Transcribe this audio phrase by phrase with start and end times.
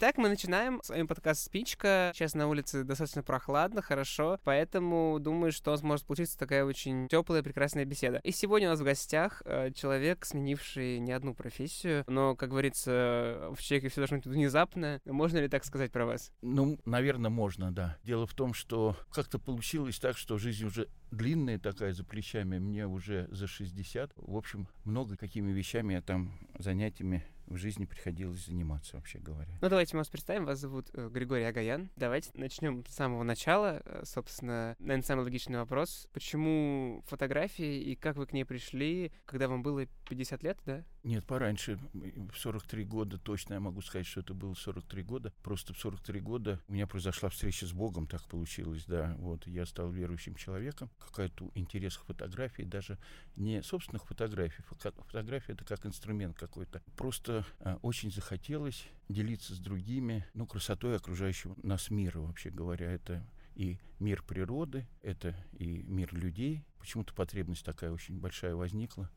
[0.00, 2.12] Итак, мы начинаем с вами подкаст «Спичка».
[2.14, 7.08] Сейчас на улице достаточно прохладно, хорошо, поэтому думаю, что у нас может получиться такая очень
[7.08, 8.20] теплая, прекрасная беседа.
[8.22, 13.48] И сегодня у нас в гостях э, человек, сменивший не одну профессию, но, как говорится,
[13.50, 15.00] в человеке все должно быть внезапно.
[15.04, 16.30] Можно ли так сказать про вас?
[16.42, 17.98] Ну, наверное, можно, да.
[18.04, 22.86] Дело в том, что как-то получилось так, что жизнь уже длинная такая за плечами, мне
[22.86, 24.12] уже за 60.
[24.14, 29.50] В общем, много какими вещами я там занятиями в жизни приходилось заниматься, вообще говоря.
[29.60, 30.44] Ну, давайте мы вас представим.
[30.44, 31.90] Вас зовут э, Григорий Агаян.
[31.96, 33.82] Давайте начнем с самого начала.
[33.84, 36.08] Э, собственно, наверное, самый логичный вопрос.
[36.12, 40.84] Почему фотографии и как вы к ней пришли, когда вам было 50 лет, да?
[41.08, 41.78] Нет, пораньше.
[41.94, 45.32] В 43 года точно я могу сказать, что это было 43 года.
[45.42, 49.16] Просто в 43 года у меня произошла встреча с Богом, так получилось, да.
[49.18, 50.90] Вот, я стал верующим человеком.
[50.98, 52.98] Какой-то интерес к фотографии, даже
[53.36, 54.62] не собственных фотографий.
[54.64, 56.82] Фотография— это как инструмент какой-то.
[56.94, 62.92] Просто а, очень захотелось делиться с другими, ну, красотой окружающего нас мира, вообще говоря.
[62.92, 66.66] Это и мир природы, это и мир людей.
[66.78, 69.08] Почему-то потребность такая очень большая возникла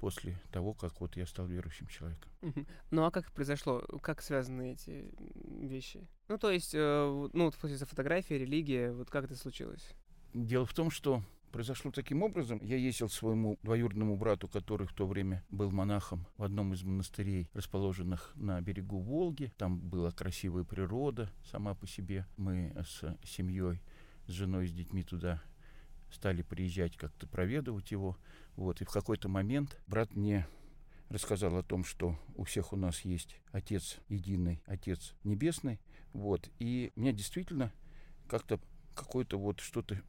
[0.00, 2.30] после того, как вот я стал верующим человеком.
[2.90, 3.80] Ну а как произошло?
[4.02, 5.10] Как связаны эти
[5.44, 6.08] вещи?
[6.28, 9.94] Ну то есть, э, ну вот после фотографии, религия, вот как это случилось?
[10.32, 12.60] Дело в том, что произошло таким образом.
[12.62, 16.82] Я ездил к своему двоюродному брату, который в то время был монахом в одном из
[16.82, 19.52] монастырей, расположенных на берегу Волги.
[19.58, 22.26] Там была красивая природа сама по себе.
[22.36, 23.82] Мы с семьей,
[24.26, 25.42] с женой, с детьми туда
[26.12, 28.16] стали приезжать как-то проведывать его.
[28.56, 28.80] Вот.
[28.80, 30.46] И в какой-то момент брат мне
[31.08, 35.80] рассказал о том, что у всех у нас есть Отец единый, Отец Небесный.
[36.12, 36.48] Вот.
[36.58, 37.72] И меня действительно
[38.28, 38.60] как-то
[38.94, 40.00] какое-то вот что-то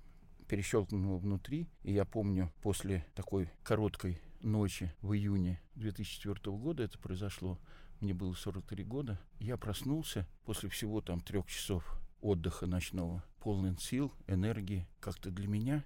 [0.48, 1.68] перещелкнуло внутри.
[1.84, 7.60] И я помню, после такой короткой ночи в июне 2004 года это произошло,
[8.00, 14.14] мне было 43 года, я проснулся после всего там трех часов отдыха ночного, полный сил,
[14.28, 14.88] энергии.
[15.00, 15.84] Как-то для меня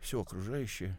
[0.00, 0.98] все окружающее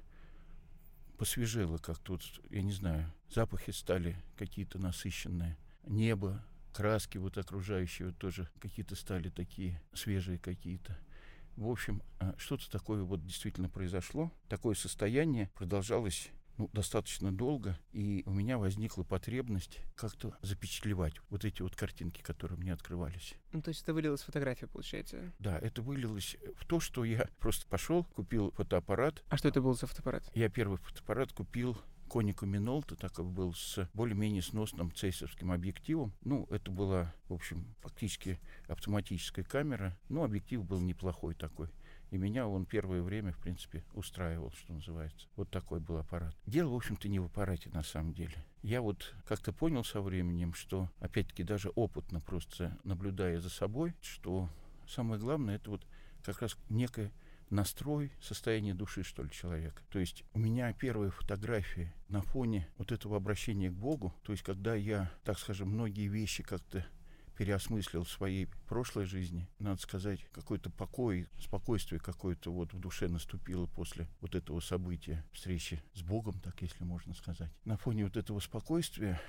[1.17, 5.57] посвежело, как тут, я не знаю, запахи стали какие-то насыщенные.
[5.83, 6.43] Небо,
[6.73, 10.97] краски вот окружающие тоже какие-то стали такие свежие какие-то.
[11.57, 14.31] В общем, а, что-то такое вот действительно произошло.
[14.47, 21.61] Такое состояние продолжалось ну, достаточно долго, и у меня возникла потребность как-то запечатлевать вот эти
[21.61, 23.35] вот картинки, которые мне открывались.
[23.51, 25.33] Ну, то есть это вылилось в фотографию, получается?
[25.39, 29.23] Да, это вылилось в то, что я просто пошел, купил фотоаппарат.
[29.29, 30.29] А что это был за фотоаппарат?
[30.33, 31.77] Я первый фотоаппарат купил
[32.11, 36.13] Конику Минолта, так как был с более-менее сносным цейсовским объективом.
[36.25, 38.37] Ну, это была, в общем, фактически
[38.67, 41.69] автоматическая камера, но объектив был неплохой такой.
[42.11, 45.27] И меня он первое время, в принципе, устраивал, что называется.
[45.37, 46.35] Вот такой был аппарат.
[46.45, 48.35] Дело, в общем-то, не в аппарате на самом деле.
[48.61, 54.49] Я вот как-то понял со временем, что, опять-таки, даже опытно просто наблюдая за собой, что
[54.87, 55.87] самое главное, это вот
[56.23, 57.11] как раз некая
[57.49, 59.81] настрой, состояние души, что ли, человека.
[59.89, 64.43] То есть у меня первые фотографии на фоне вот этого обращения к Богу, то есть
[64.43, 66.85] когда я, так скажем, многие вещи как-то
[67.41, 69.49] переосмыслил в своей прошлой жизни.
[69.57, 75.81] Надо сказать, какой-то покой, спокойствие какое-то вот в душе наступило после вот этого события, встречи
[75.95, 77.51] с Богом, так если можно сказать.
[77.65, 79.19] На фоне вот этого спокойствия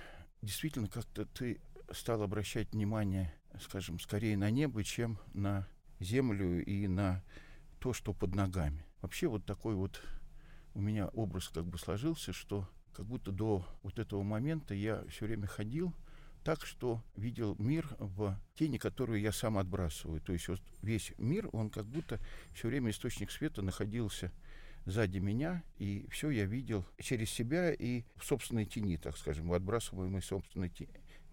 [0.42, 5.66] действительно как-то ты стал обращать внимание, скажем, скорее на небо, чем на
[5.98, 7.24] землю и на
[7.78, 8.84] то, что под ногами.
[9.00, 10.02] Вообще вот такой вот
[10.74, 15.24] у меня образ как бы сложился, что как будто до вот этого момента я все
[15.24, 15.94] время ходил
[16.44, 20.20] так, что видел мир в тени, которую я сам отбрасываю.
[20.20, 22.20] То есть вот весь мир, он как будто
[22.54, 24.32] все время источник света находился
[24.84, 29.54] сзади меня, и все я видел через себя и в собственной тени, так скажем, в
[29.54, 30.72] отбрасываемой собственной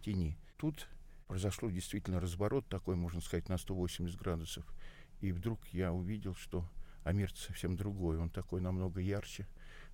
[0.02, 0.38] тени.
[0.58, 0.88] Тут
[1.28, 4.66] произошло действительно разворот такой, можно сказать, на 180 градусов.
[5.22, 6.70] И вдруг я увидел, что
[7.04, 8.18] а мир совсем другой.
[8.18, 9.48] Он такой намного ярче,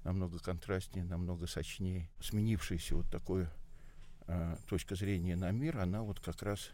[0.03, 2.09] намного контрастнее, намного сочнее.
[2.19, 3.51] Сменившаяся вот такое
[4.27, 6.71] э, точка зрения на мир, она вот как раз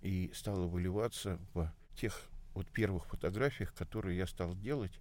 [0.00, 2.22] и стала выливаться в тех
[2.54, 4.98] вот первых фотографиях, которые я стал делать.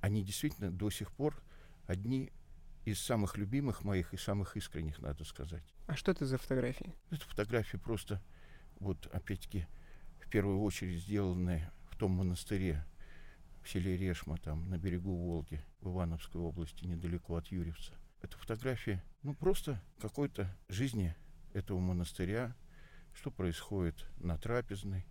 [0.00, 1.40] Они действительно до сих пор
[1.86, 2.32] одни
[2.84, 5.62] из самых любимых моих и самых искренних, надо сказать.
[5.86, 6.94] А что это за фотографии?
[7.10, 8.20] Это фотографии просто,
[8.80, 9.66] вот опять-таки,
[10.20, 11.70] в первую очередь сделанные
[12.02, 12.84] том монастыре
[13.62, 17.92] в селе Решма, там, на берегу Волги, в Ивановской области, недалеко от Юрьевца.
[18.22, 21.14] Это фотография, ну, просто какой-то жизни
[21.52, 22.54] этого монастыря,
[23.14, 25.06] что происходит на трапезной,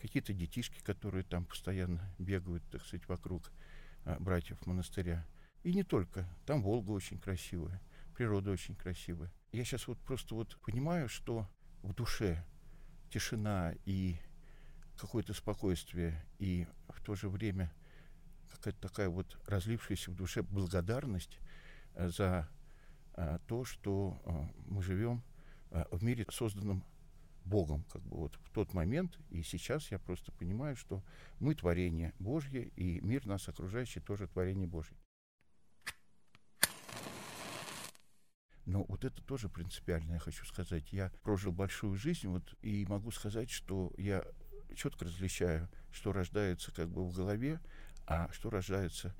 [0.00, 3.50] какие-то детишки, которые там постоянно бегают, так сказать, вокруг
[4.04, 5.26] а, братьев монастыря.
[5.64, 6.28] И не только.
[6.46, 7.80] Там Волга очень красивая,
[8.14, 9.32] природа очень красивая.
[9.52, 11.48] Я сейчас вот просто вот понимаю, что
[11.82, 12.44] в душе
[13.10, 14.18] тишина и
[14.96, 17.72] какое-то спокойствие, и в то же время
[18.50, 21.38] какая-то такая вот разлившаяся в душе благодарность
[21.94, 22.48] э, за
[23.14, 24.30] э, то, что э,
[24.66, 25.22] мы живем
[25.70, 26.84] в мире, созданном
[27.44, 31.02] Богом, как бы вот в тот момент, и сейчас я просто понимаю, что
[31.40, 34.96] мы творение Божье, и мир нас окружающий тоже творение Божье.
[38.66, 40.92] Но вот это тоже принципиально, я хочу сказать.
[40.92, 44.22] Я прожил большую жизнь, вот, и могу сказать, что я
[44.76, 47.60] четко различаю, что рождается как бы в голове,
[48.06, 49.14] а что рождается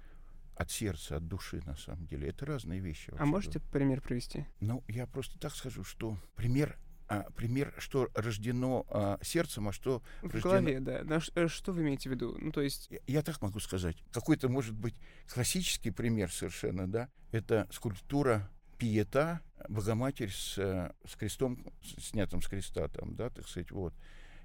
[0.58, 2.28] от сердца, от души, на самом деле.
[2.28, 3.12] Это разные вещи.
[3.16, 3.72] А можете говоря.
[3.72, 4.44] пример привести?
[4.60, 6.76] Ну, я просто так скажу, что пример
[7.10, 10.42] а, пример, что рождено а, сердцем, а что в рождено...
[10.42, 11.04] голове, да.
[11.04, 11.20] да.
[11.20, 12.36] Что, что вы имеете в виду?
[12.38, 12.88] Ну, то есть...
[12.90, 13.96] Я, я так могу сказать.
[14.12, 14.94] Какой-то, может быть,
[15.32, 19.40] классический пример совершенно, да, это скульптура Пиета,
[19.70, 23.94] Богоматерь с, с крестом, снятым с креста, там, да, так сказать, вот.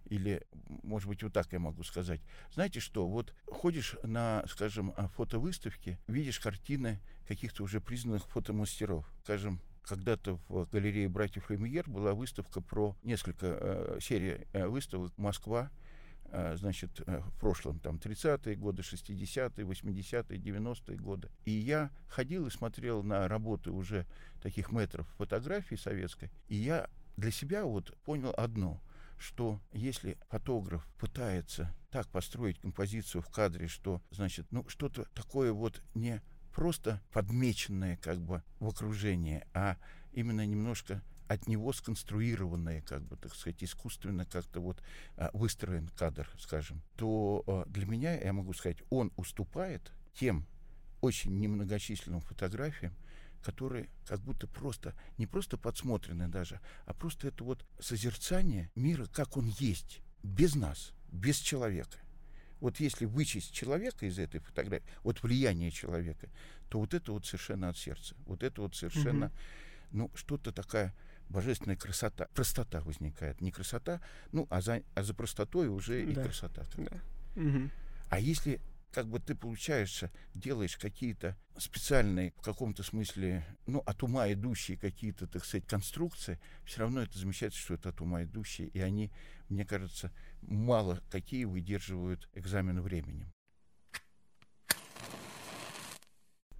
[0.05, 0.45] Или,
[0.83, 2.21] может быть, вот так я могу сказать.
[2.53, 9.09] Знаете что, вот ходишь на, скажем, а, фотовыставке, видишь картины каких-то уже признанных фотомастеров.
[9.23, 15.71] Скажем, когда-то в галерее братьев Люмьер была выставка про несколько э, серий э, выставок «Москва»,
[16.35, 21.29] а, значит, э, в прошлом, там, 30-е годы, 60-е, 80-е, 90-е годы.
[21.45, 24.07] И я ходил и смотрел на работы уже
[24.41, 28.81] таких метров фотографии советской, и я для себя вот понял одно,
[29.23, 35.81] что если фотограф пытается так построить композицию в кадре, что, значит, ну, что-то такое вот
[35.95, 36.21] не
[36.51, 39.77] просто подмеченное как бы в окружении, а
[40.11, 44.83] именно немножко от него сконструированное, как бы, так сказать, искусственно как-то вот
[45.15, 50.45] а, выстроен кадр, скажем, то а, для меня, я могу сказать, он уступает тем
[50.99, 52.93] очень немногочисленным фотографиям,
[53.43, 59.37] которые как будто просто, не просто подсмотрены даже, а просто это вот созерцание мира, как
[59.37, 61.97] он есть, без нас, без человека.
[62.59, 66.29] Вот если вычесть человека из этой фотографии, вот влияние человека,
[66.69, 68.15] то вот это вот совершенно от сердца.
[68.25, 69.89] Вот это вот совершенно, mm-hmm.
[69.91, 70.95] ну, что-то такая
[71.29, 73.41] божественная красота, простота возникает.
[73.41, 74.01] Не красота,
[74.31, 76.21] ну, а за, а за простотой уже да.
[76.21, 76.65] и красота.
[76.77, 77.41] Да.
[77.41, 77.69] Угу.
[78.09, 78.61] А если
[78.93, 85.27] как бы ты, получаешься, делаешь какие-то специальные, в каком-то смысле, ну, от ума идущие какие-то,
[85.27, 89.11] так сказать, конструкции, все равно это замечательно, что это от ума идущие, и они,
[89.49, 90.11] мне кажется,
[90.41, 93.32] мало какие выдерживают экзамен временем.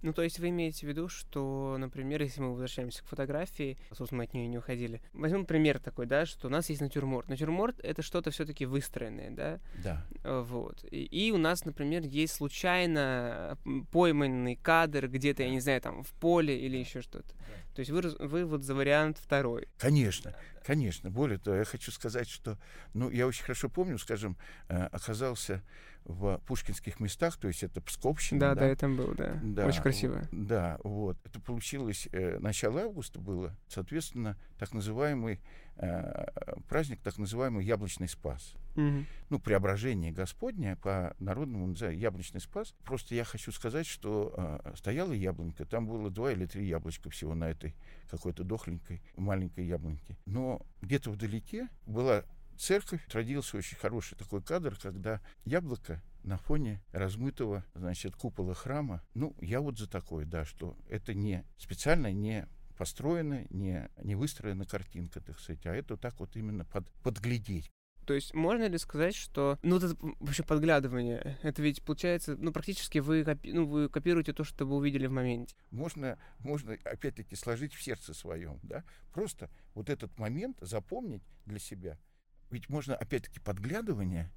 [0.04, 4.18] Ну, то есть вы имеете в виду, что, например, если мы возвращаемся к фотографии, собственно,
[4.18, 7.30] мы от нее не уходили, возьмем пример такой, да, что у нас есть натюрморт.
[7.30, 9.60] Натюрморт— это что-то все таки выстроенное, да?
[9.82, 10.06] Да.
[10.22, 10.84] Э, вот.
[10.90, 13.56] И, и у нас, например, есть случайно
[13.90, 17.34] пойманный кадр где-то, я не знаю, там, в поле или еще что-то.
[17.34, 17.74] Да.
[17.74, 19.68] То есть вы, вы вот за вариант второй.
[19.78, 20.36] Конечно,
[20.66, 21.10] конечно.
[21.10, 22.58] Более того, я хочу сказать, что,
[22.92, 24.36] ну, я очень хорошо помню, скажем,
[24.68, 25.62] э, оказался
[26.04, 28.40] в пушкинских местах, то есть это Псковщина.
[28.40, 29.40] Да, да, да, я там был, да.
[29.42, 29.66] да.
[29.66, 30.28] Очень красиво.
[30.32, 31.16] Да, вот.
[31.24, 35.40] Это получилось э, начало августа было, соответственно, так называемый
[35.76, 36.26] э,
[36.68, 38.54] праздник, так называемый Яблочный Спас.
[38.76, 39.04] Угу.
[39.30, 42.74] Ну, преображение Господне по народному называют Яблочный Спас.
[42.84, 47.34] Просто я хочу сказать, что э, стояла яблонька, там было два или три яблочка всего
[47.34, 47.74] на этой
[48.10, 50.18] какой-то дохленькой маленькой яблоньке.
[50.26, 52.24] Но где-то вдалеке была
[52.56, 59.02] церковь родился очень хороший такой кадр, когда яблоко на фоне размытого, значит, купола храма.
[59.14, 64.64] Ну, я вот за такое, да, что это не специально не построена, не, не выстроена
[64.64, 67.70] картинка, так сказать, а это так вот именно под, подглядеть.
[68.06, 72.98] То есть можно ли сказать, что, ну, это вообще подглядывание, это ведь получается, ну, практически
[72.98, 75.54] вы, копи, ну, вы копируете то, что вы увидели в моменте.
[75.70, 81.98] Можно, можно опять-таки сложить в сердце своем, да, просто вот этот момент запомнить для себя–
[82.50, 84.30] ведь можно, опять-таки, подглядывание,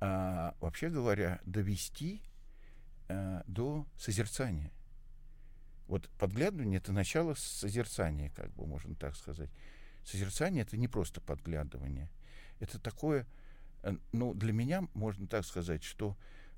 [0.00, 2.22] а, вообще говоря, довести
[3.08, 4.72] а, до созерцания.
[5.86, 9.50] Вот подглядывание— это начало созерцания, как бы можно так сказать.
[10.04, 12.10] Созерцание— это не просто подглядывание.
[12.60, 13.26] Это такое,
[13.82, 16.16] э, ну, для меня можно так сказать, что,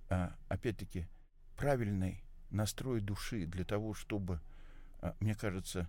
[0.08, 1.06] а, опять-таки,
[1.56, 4.40] правильный настрой души для того, чтобы,
[5.00, 5.88] а, мне кажется,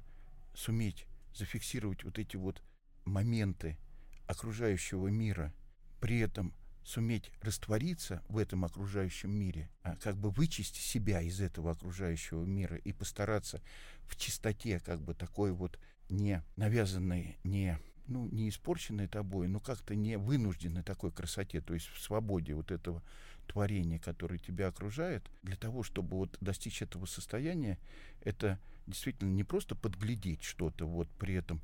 [0.54, 2.64] суметь зафиксировать вот эти вот
[3.06, 3.78] моменты
[4.28, 5.54] окружающего мира,
[6.00, 6.54] при этом
[6.84, 12.78] суметь раствориться в этом окружающем мире, а как бы вычесть себя из этого окружающего мира
[12.78, 13.62] и постараться
[14.08, 15.78] в чистоте, как бы такой вот
[16.10, 21.88] не навязанной, не ну, не испорченной тобой, но как-то не вынужденной такой красоте, то есть
[21.88, 23.04] в свободе вот этого
[23.48, 27.78] творения, которое тебя окружает, для того, чтобы вот достичь этого состояния,
[28.22, 31.62] это действительно не просто подглядеть что-то, вот при этом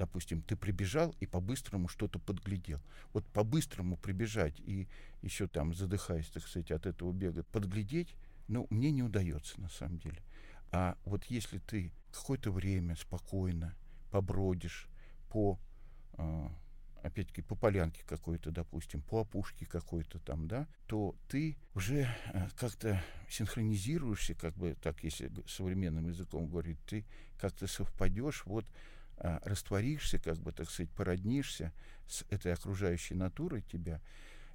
[0.00, 2.80] допустим, ты прибежал и по-быстрому что-то подглядел.
[3.12, 4.88] Вот по-быстрому прибежать и
[5.20, 8.16] еще там, задыхаясь, так сказать, от этого бега, подглядеть,
[8.48, 10.22] ну, мне не удается на самом деле.
[10.72, 13.74] А вот если ты какое-то время спокойно
[14.10, 14.88] побродишь
[15.28, 15.58] по,
[16.14, 16.48] э,
[17.02, 23.02] опять-таки, по полянке какой-то, допустим, по опушке какой-то там, да, то ты уже э, как-то
[23.28, 27.04] синхронизируешься, как бы так, если современным языком говорить, ты
[27.38, 28.64] как-то совпадешь, вот
[29.20, 31.72] э, растворишься, как бы, так сказать, породнишься
[32.08, 34.00] с этой окружающей натурой тебя,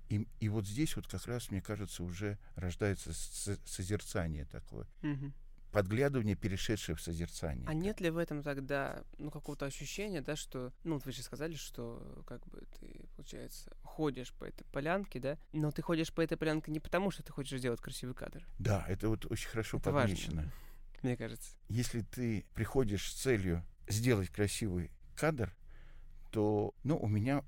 [0.10, 3.12] и, и вот здесь вот как раз, мне кажется, уже рождается
[3.66, 4.88] созерцание такое.
[5.02, 5.34] Угу
[5.76, 7.68] подглядывание, перешедшее в созерцание.
[7.68, 11.22] А нет ли в этом тогда, ну, какого-то ощущения, да, что, ну, вот вы же
[11.22, 16.22] сказали, что, как бы, ты, получается, ходишь по этой полянке, да, но ты ходишь по
[16.22, 18.48] этой полянке не потому, что ты хочешь сделать красивый кадр.
[18.58, 20.44] Да, это вот очень хорошо это подмечено.
[20.44, 20.54] Важно,
[21.04, 21.58] мне кажется.
[21.68, 25.56] Если ты приходишь с целью сделать красивый кадр,
[26.32, 27.44] то, ну, у меня,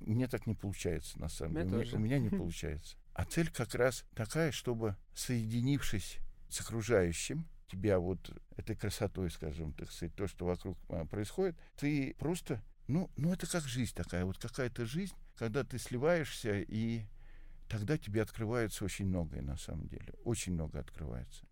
[0.00, 1.66] мне так не получается, на самом деле.
[1.66, 2.96] У меня, у меня не получается.
[3.14, 6.18] А цель как раз такая, чтобы, соединившись
[6.48, 8.18] с окружающим, тебя вот
[8.56, 13.46] этой красотой, скажем, так сказать, то, что вокруг а, происходит, ты просто, ну, ну это
[13.46, 17.04] как жизнь такая, вот какая-то жизнь, когда ты сливаешься, и
[17.68, 21.46] тогда тебе открывается очень многое на самом деле, очень много открывается.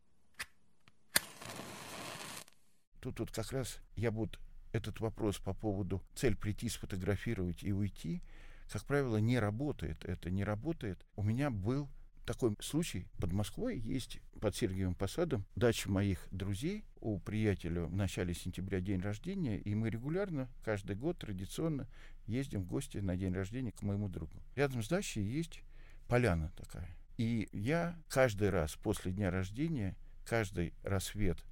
[3.01, 4.39] Тут вот как раз я вот
[4.73, 8.23] этот вопрос по поводу цель прийти, сфотографировать и уйти,
[8.71, 10.05] как правило, не работает.
[10.05, 11.05] Это не работает.
[11.17, 11.89] У меня был
[12.27, 13.07] такой случай.
[13.19, 16.85] Под Москвой есть под Сергиевым Посадом дача моих друзей.
[17.01, 21.89] У приятеля в начале сентября день рождения, и мы регулярно, каждый год традиционно
[22.27, 24.43] ездим в гости на день рождения к моему другу.
[24.57, 25.63] Рядом с дачей есть
[26.07, 26.95] поляна такая.
[27.17, 31.43] И я каждый раз после дня рождения, каждый рассвет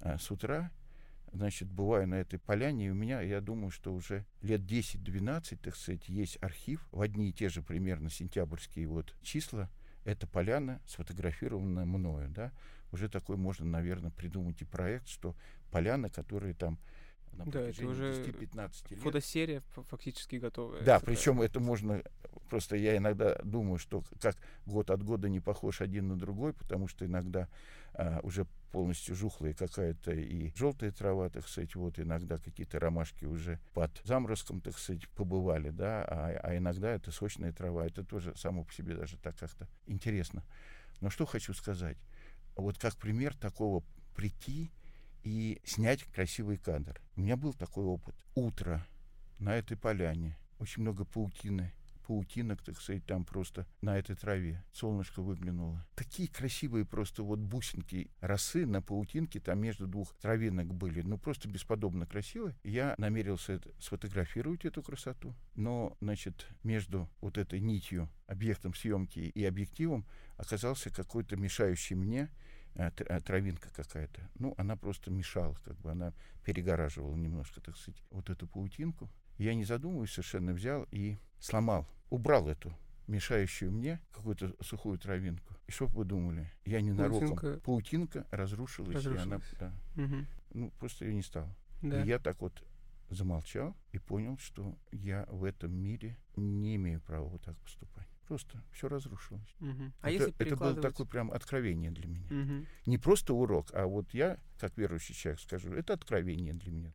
[0.00, 0.70] а, с утра,
[1.32, 5.76] значит, бываю на этой поляне, и у меня, я думаю, что уже лет 10-12, так
[5.76, 9.70] сказать, есть архив в одни и те же примерно сентябрьские вот числа,
[10.04, 12.52] эта поляна сфотографирована мною, да,
[12.92, 15.36] уже такой можно, наверное, придумать и проект, что
[15.70, 16.78] поляна, которая там
[17.32, 19.00] на да, это уже 10-15 лет.
[19.00, 20.82] Фотосерия фактически готовая.
[20.82, 22.02] Да, причем это можно,
[22.48, 26.88] просто я иногда думаю, что как год от года не похож один на другой, потому
[26.88, 27.48] что иногда
[27.94, 33.58] а, уже полностью жухлая какая-то и желтая трава, так сказать, вот иногда какие-то ромашки уже
[33.74, 38.64] под заморозком, так сказать, побывали, да, а, а иногда это сочная трава, это тоже само
[38.64, 40.44] по себе даже так как-то интересно.
[41.00, 41.98] Но что хочу сказать,
[42.56, 43.82] вот как пример такого
[44.14, 44.70] прийти
[45.22, 47.00] и снять красивый кадр.
[47.16, 48.14] У меня был такой опыт.
[48.34, 48.86] Утро
[49.38, 51.72] на этой поляне, очень много паутины,
[52.10, 54.64] паутинок, так сказать, там просто на этой траве.
[54.72, 55.86] Солнышко выглянуло.
[55.94, 61.02] Такие красивые просто вот бусинки росы на паутинке там между двух травинок были.
[61.02, 62.56] Ну, просто бесподобно красивые.
[62.64, 65.36] Я намерился это, сфотографировать эту красоту.
[65.54, 70.04] Но, значит, между вот этой нитью, объектом съемки и объективом
[70.36, 72.28] оказался какой-то мешающий мне
[72.74, 74.28] э, э, травинка какая-то.
[74.34, 76.12] Ну, она просто мешала, как бы она
[76.44, 79.08] перегораживала немножко, так сказать, вот эту паутинку.
[79.40, 85.54] Я не задумываясь совершенно взял и сломал убрал эту мешающую мне какую-то сухую травинку.
[85.66, 86.52] И что вы думали?
[86.64, 87.20] Я не нароком.
[87.20, 89.52] Паутинка, Паутинка разрушилась, разрушилась.
[89.52, 89.72] и она...
[89.96, 90.26] Да, угу.
[90.52, 91.48] Ну, просто ее не стало.
[91.82, 92.02] Да.
[92.02, 92.62] И я так вот
[93.08, 98.06] замолчал и понял, что я в этом мире не имею права вот так поступать.
[98.28, 99.54] Просто все разрушилось.
[99.60, 99.92] Угу.
[100.02, 102.26] А это, если это было такое прям откровение для меня.
[102.26, 102.66] Угу.
[102.86, 106.94] Не просто урок, а вот я, как верующий человек, скажу, это откровение для меня.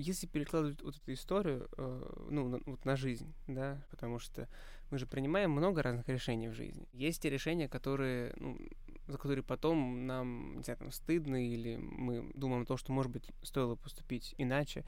[0.00, 4.48] Если перекладывать вот эту историю, э, ну, на, вот на жизнь, да, потому что
[4.90, 6.86] мы же принимаем много разных решений в жизни.
[6.92, 8.58] Есть те решения, которые, ну,
[9.06, 13.10] за которые потом нам, не знаю, там, стыдно, или мы думаем о том, что, может
[13.10, 14.84] быть, стоило поступить иначе.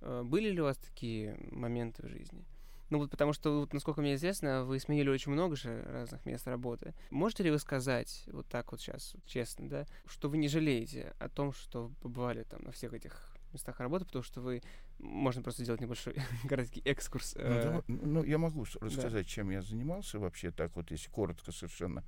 [0.00, 2.44] Э, были ли у вас такие моменты в жизни?
[2.90, 6.46] Ну вот потому что, вот, насколько мне известно, вы сменили очень много же разных мест
[6.46, 6.92] работы.
[7.10, 11.30] Можете ли вы сказать, вот так вот сейчас, честно, да, что вы не жалеете о
[11.30, 14.62] том, что побывали там на всех этих местах работы, потому что вы...
[14.98, 16.16] Можно просто сделать небольшой
[16.48, 17.34] короткий экскурс.
[17.36, 19.24] Ну, да, ну, я могу рассказать, да.
[19.24, 22.04] чем я занимался вообще, так вот, если коротко совершенно.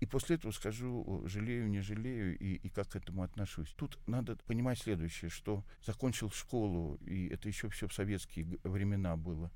[0.00, 3.72] И после этого скажу, жалею, не жалею, и, и как к этому отношусь.
[3.76, 9.50] Тут надо понимать следующее, что закончил школу, и это еще все в советские времена было,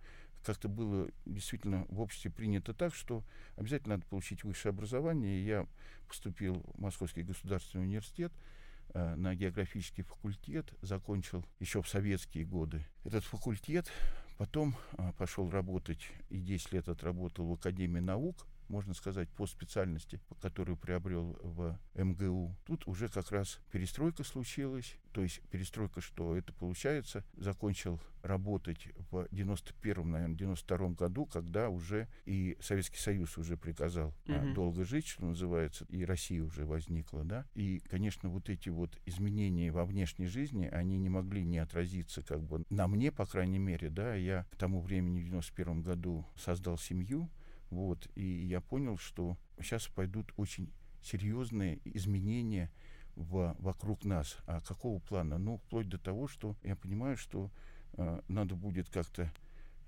[0.44, 3.24] как-то было действительно в обществе принято так, что
[3.56, 5.44] обязательно надо получить высшее образование.
[5.44, 5.68] Я
[6.08, 8.52] поступил в Московский государственный университет, Э,
[8.94, 12.86] на географический факультет, закончил еще в советские годы.
[13.04, 13.90] Этот факультет,
[14.38, 20.18] потом э, пошел работать и 10 лет отработал в Академии наук можно сказать, по специальности,
[20.40, 22.56] которую приобрел в МГУ.
[22.64, 29.26] Тут уже как раз перестройка случилась, то есть перестройка, что это получается, закончил работать в
[29.30, 34.54] 91-м, наверное, 92-м году, когда уже и Советский Союз уже приказал mm-hmm.
[34.54, 39.70] долго жить, что называется, и Россия уже возникла, да, и, конечно, вот эти вот изменения
[39.70, 43.90] во внешней жизни, они не могли не отразиться как бы на мне, по крайней мере,
[43.90, 47.28] да, я к тому времени в 91 году создал семью,
[47.72, 50.70] вот, и я понял, что сейчас пойдут очень
[51.02, 52.70] серьезные изменения
[53.16, 54.36] в, вокруг нас.
[54.46, 55.38] А какого плана?
[55.38, 57.50] Ну, вплоть до того, что я понимаю, что
[57.94, 59.32] э, надо будет как-то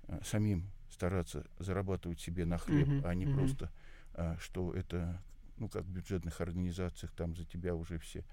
[0.07, 3.35] э, самим стараться зарабатывать себе на хлеб, uh-huh, а не uh-huh.
[3.35, 3.71] просто,
[4.15, 5.21] э, что это,
[5.57, 8.25] ну, как в бюджетных организациях, там за тебя уже все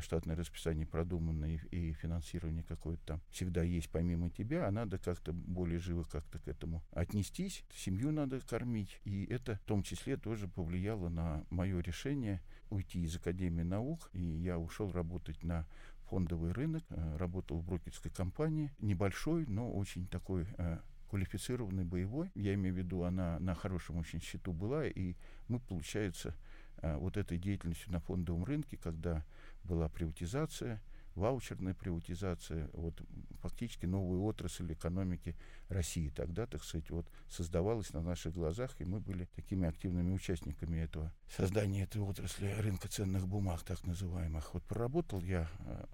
[0.00, 5.32] штатное расписание продумано и, и финансирование какое-то там всегда есть помимо тебя, а надо как-то
[5.32, 9.00] более живо как-то к этому отнестись, семью надо кормить.
[9.04, 14.20] И это в том числе тоже повлияло на мое решение уйти из Академии наук, и
[14.20, 15.66] я ушел работать на
[16.08, 20.78] фондовый рынок, э, работал в брокерской компании, небольшой, но очень такой э,
[21.10, 22.30] квалифицированный боевой.
[22.34, 25.14] Я имею в виду, она на хорошем очень счету была, и
[25.48, 26.34] мы, получается,
[26.82, 29.24] вот этой деятельностью на фондовом рынке, когда
[29.64, 30.80] была приватизация,
[31.14, 33.00] ваучерная приватизация, вот
[33.40, 35.36] фактически новую отрасль экономики
[35.68, 40.78] России тогда, так сказать, вот создавалась на наших глазах, и мы были такими активными участниками
[40.78, 44.54] этого создания этой отрасли рынка ценных бумаг, так называемых.
[44.54, 45.84] Вот проработал я э,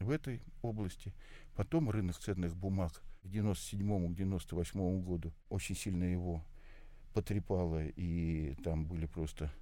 [0.00, 1.14] в этой области,
[1.54, 6.44] потом рынок ценных бумаг к 97 к 98 году очень сильно его
[7.12, 9.52] потрепало, и там были просто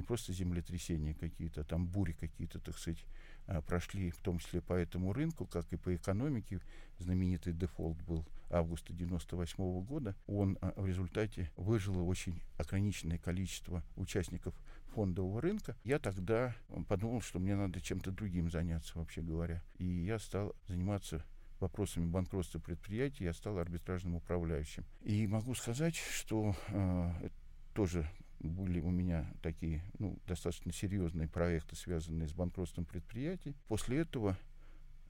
[0.00, 3.04] не просто землетрясения какие-то, а там бури какие-то, так сказать,
[3.46, 6.60] а, прошли, в том числе по этому рынку, как и по экономике.
[6.98, 10.16] Знаменитый дефолт был августа 98 -го года.
[10.26, 14.54] Он а, в результате выжило очень ограниченное количество участников
[14.94, 15.76] фондового рынка.
[15.84, 16.56] Я тогда
[16.88, 19.62] подумал, что мне надо чем-то другим заняться, вообще говоря.
[19.78, 21.22] И я стал заниматься
[21.60, 24.84] вопросами банкротства предприятий, я стал арбитражным управляющим.
[25.02, 27.28] И могу сказать, что э,
[27.74, 28.08] тоже
[28.40, 33.54] были у меня такие ну, достаточно серьезные проекты, связанные с банкротством предприятий.
[33.68, 34.36] После этого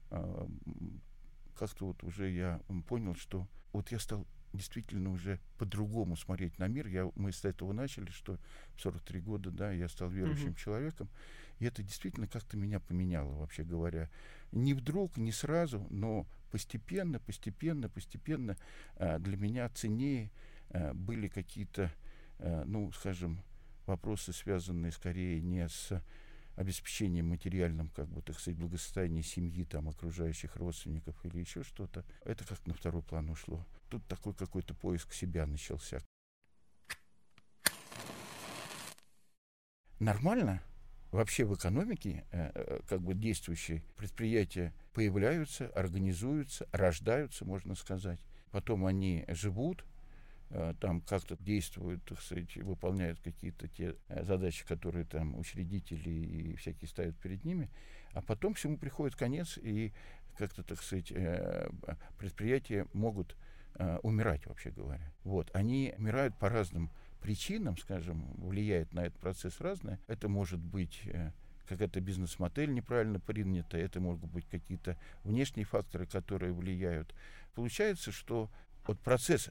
[0.09, 0.47] э,
[1.55, 6.87] как-то вот уже я понял, что вот я стал действительно уже по-другому смотреть на мир.
[6.87, 8.37] Я, мы с этого начали, что
[8.75, 10.59] в 43 года, да, я стал верующим uh-huh.
[10.59, 11.09] человеком.
[11.59, 14.09] И это действительно как-то меня поменяло, вообще говоря.
[14.51, 18.57] Не вдруг, не сразу, но постепенно, постепенно, постепенно
[18.97, 20.31] э, для меня ценнее
[20.69, 22.10] э, были какие-то Э,
[22.65, 23.43] ну, скажем,
[23.85, 26.01] вопросы, связанные скорее не с
[26.55, 32.45] обеспечением материальным, как бы, так сказать, благосостояния семьи, там, окружающих родственников или еще что-то, это
[32.45, 33.65] как на второй план ушло.
[33.89, 35.99] Тут такой какой-то поиск себя начался.
[39.99, 40.61] Нормально
[41.11, 48.19] вообще в экономике э, э, как бы действующие предприятия появляются, организуются, рождаются, можно сказать.
[48.51, 49.90] Потом они живут, Э,
[50.79, 56.89] там как-то действуют, так сказать, выполняют какие-то те э, задачи, которые там учредители и всякие
[56.89, 57.69] ставят перед ними,
[58.13, 59.93] а потом всему приходит конец, и
[60.37, 61.69] как-то, так сказать, э,
[62.17, 63.35] предприятия могут
[64.03, 65.11] умирать, вообще говоря.
[65.23, 65.49] Вот.
[65.55, 69.97] Они умирают по разным причинам, скажем, влияет на этот процесс разное.
[70.07, 71.07] Это может быть
[71.67, 77.15] какая-то бизнес-модель неправильно принята, это могут быть какие-то внешние факторы, которые влияют.
[77.55, 78.51] Получается, что
[78.85, 79.49] вот процесс,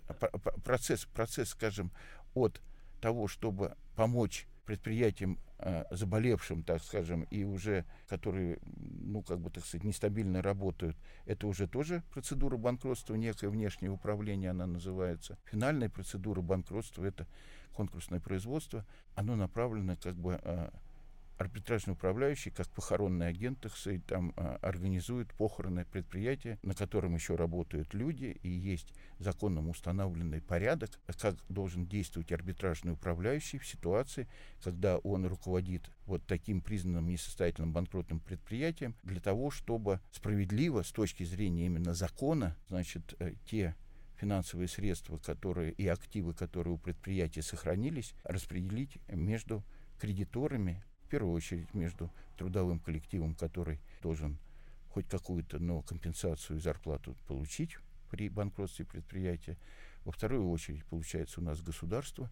[0.64, 1.92] процесс, процесс, скажем,
[2.34, 2.60] от
[3.00, 9.64] того, чтобы помочь предприятиям э, заболевшим, так скажем, и уже которые, ну, как бы, так
[9.64, 15.38] сказать, нестабильно работают, это уже тоже процедура банкротства, некое внешнее управление она называется.
[15.44, 17.26] Финальная процедура банкротства— это
[17.72, 20.70] конкурсное производство, оно направлено как бы э,
[21.40, 27.34] арбитражный управляющий, как похоронный агент, так сказать, там а, организует похороны предприятия, на котором еще
[27.34, 34.28] работают люди, и есть законом установленный порядок, как должен действовать арбитражный управляющий в ситуации,
[34.62, 41.24] когда он руководит вот таким признанным несостоятельным банкротным предприятием, для того, чтобы справедливо с точки
[41.24, 43.74] зрения именно закона, значит, э, те
[44.16, 49.64] финансовые средства, которые и активы, которые у предприятия сохранились, распределить между
[49.98, 54.38] кредиторами первую очередь между трудовым коллективом, который должен
[54.90, 57.76] хоть какую-то, но компенсацию и зарплату получить
[58.10, 59.56] при банкротстве предприятия.
[60.04, 62.30] Во вторую очередь, получается, у нас государство,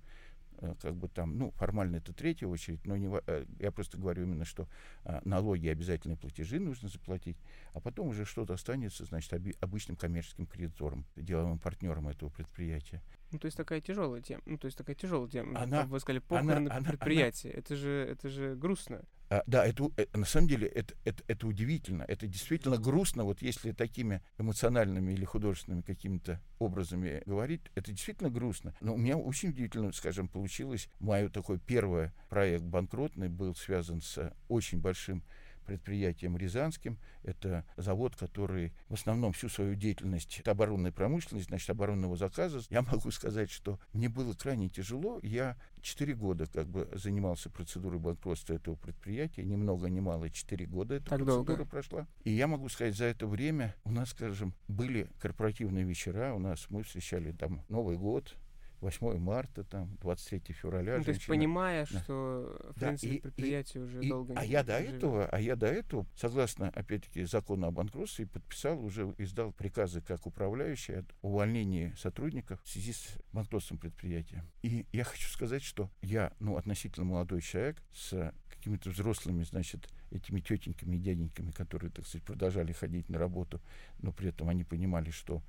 [0.60, 4.24] э, как бы там, ну, формально это третья очередь, но не, э, я просто говорю
[4.24, 4.66] именно, что
[5.04, 7.36] а, налоги, обязательные платежи нужно заплатить,
[7.74, 13.02] а потом уже что-то останется, значит, обычным коммерческим кредитором, деловым партнером этого предприятия.
[13.30, 14.42] Ну, то есть такая тяжелая тема.
[14.46, 15.60] Ну, то есть такая тяжелая тема.
[15.60, 17.50] Она, Вы сказали, похороны она, предприятия.
[17.50, 19.02] Она, это же, это же грустно.
[19.30, 22.04] А, да, это, это на самом деле это, это, это удивительно.
[22.08, 28.74] Это действительно грустно, вот если такими эмоциональными или художественными какими-то образами говорить, это действительно грустно.
[28.80, 30.88] Но у меня очень удивительно, скажем, получилось.
[30.98, 35.22] Мой такой первый проект банкротный был связан с очень большим
[35.68, 36.98] предприятием Рязанским.
[37.22, 42.60] Это завод, который в основном всю свою деятельность, это оборонная промышленность, значит, оборонного заказа.
[42.70, 45.20] Я могу сказать, что мне было крайне тяжело.
[45.22, 49.44] Я четыре года как бы занимался процедурой банкротства этого предприятия.
[49.44, 51.64] Ни много, ни мало, четыре года эта так процедура долго.
[51.66, 52.08] прошла.
[52.24, 56.66] И я могу сказать, за это время у нас, скажем, были корпоративные вечера, у нас
[56.70, 58.34] мы встречали там Новый год,
[58.80, 60.98] 8 марта, там, 23 февраля.
[60.98, 62.00] Ну, то есть понимая, да.
[62.00, 64.94] что, в да, принципе, и, предприятие и, уже и, долго а не я до живет.
[64.94, 70.26] этого, А я до этого, согласно, опять-таки, закону об банкротстве, подписал, уже издал приказы как
[70.26, 74.44] управляющий от увольнения сотрудников в связи с банкротством предприятия.
[74.62, 80.40] И я хочу сказать, что я, ну, относительно молодой человек с какими-то взрослыми, значит, этими
[80.40, 83.60] тетеньками и дяденьками, которые, так сказать, продолжали ходить на работу,
[84.00, 85.42] но при этом они понимали, что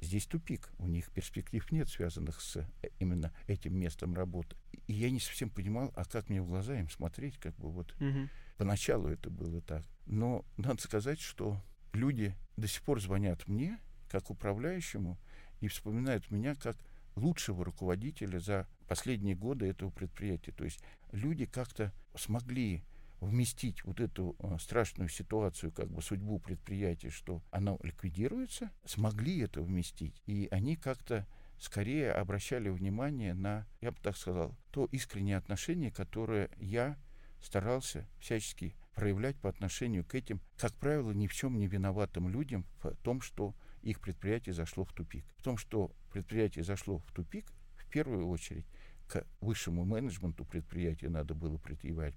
[0.00, 2.66] здесь тупик, у них перспектив нет, связанных с э,
[2.98, 4.56] именно этим местом работы.
[4.86, 7.94] И я не совсем понимал, а как мне в глаза им смотреть, как бы вот.
[8.00, 8.28] Угу.
[8.58, 9.84] Поначалу это было так.
[10.06, 13.78] Но надо сказать, что люди до сих пор звонят мне,
[14.10, 15.18] как управляющему,
[15.60, 16.76] и вспоминают меня как
[17.16, 20.52] лучшего руководителя за последние годы этого предприятия.
[20.52, 20.80] То есть
[21.12, 22.84] люди как-то смогли
[23.20, 29.62] вместить вот эту э, страшную ситуацию, как бы судьбу предприятия, что оно ликвидируется, смогли это
[29.62, 30.22] вместить.
[30.26, 31.26] И они как-то
[31.58, 36.98] скорее обращали внимание на, я бы так сказал, то искреннее отношение, которое я
[37.40, 42.64] старался всячески проявлять по отношению к этим, как правило, ни в чем не виноватым людям
[42.82, 45.24] в том, что их предприятие зашло в тупик.
[45.36, 48.66] В том, что предприятие зашло в тупик, в первую очередь,
[49.06, 52.16] к высшему менеджменту предприятия надо было предъявлять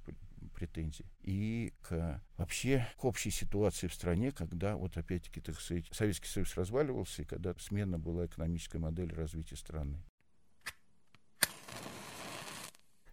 [0.59, 1.05] претензий.
[1.21, 6.55] И к, вообще к общей ситуации в стране, когда, вот опять-таки, так сказать, Советский Союз
[6.57, 10.03] разваливался, и когда смена была экономической модели развития страны.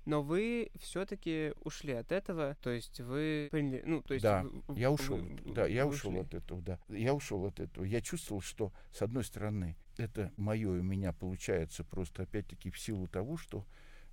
[0.07, 4.23] но вы все-таки ушли от этого, то есть вы приняли, ну, то есть...
[4.23, 6.21] Да, вы, я ушел, вы, да, я ушел ушли.
[6.21, 6.79] от этого, да.
[6.89, 7.85] Я ушел от этого.
[7.85, 13.09] Я чувствовал, что, с одной стороны, это мое у меня получается просто, опять-таки, в силу
[13.09, 13.67] того, что